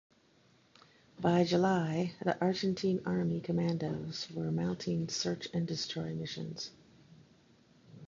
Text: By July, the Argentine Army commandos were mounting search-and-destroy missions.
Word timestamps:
By 1.19 1.43
July, 1.43 2.13
the 2.25 2.35
Argentine 2.43 3.03
Army 3.05 3.39
commandos 3.39 4.27
were 4.33 4.51
mounting 4.51 5.09
search-and-destroy 5.09 6.15
missions. 6.15 6.71